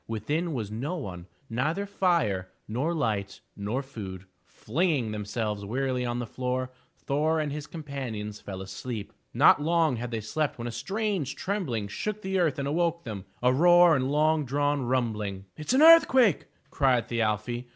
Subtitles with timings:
[0.07, 4.25] Within was no one, neither fire, nor light, nor food.
[4.47, 9.13] Flinging themselves wearily on the floor, Thor and his companions fell asleep.
[9.31, 13.25] Not long had they slept when a strange trembling shook the earth and awoke them,—
[13.43, 15.45] a roar and long drawn rumbling.
[15.55, 17.67] "It is an earthquake!" cried Thi al'fi.